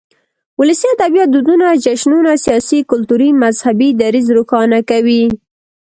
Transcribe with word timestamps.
ولسي 0.59 0.87
ادبيات 0.95 1.29
دودنه، 1.33 1.69
جشنونه 1.83 2.31
،سياسي، 2.45 2.79
کلتوري 2.91 3.29
،مذهبي، 3.41 3.89
دريځ 4.01 4.27
روښانه 4.37 4.79
کوي. 4.89 5.23